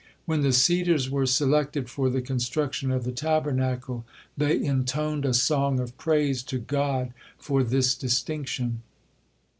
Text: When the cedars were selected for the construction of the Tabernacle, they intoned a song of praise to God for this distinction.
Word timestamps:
When 0.25 0.41
the 0.41 0.51
cedars 0.51 1.11
were 1.11 1.27
selected 1.27 1.87
for 1.87 2.09
the 2.09 2.23
construction 2.23 2.89
of 2.89 3.03
the 3.03 3.11
Tabernacle, 3.11 4.03
they 4.35 4.59
intoned 4.59 5.25
a 5.25 5.33
song 5.35 5.79
of 5.79 5.95
praise 5.99 6.41
to 6.45 6.57
God 6.57 7.13
for 7.37 7.63
this 7.63 7.93
distinction. 7.93 8.81